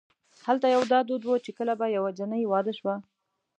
[0.47, 2.95] هلته یو دا دود و چې کله به یوه جنۍ واده شوه.